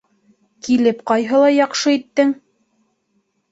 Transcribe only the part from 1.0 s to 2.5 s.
ҡайһылай яҡшы иттең!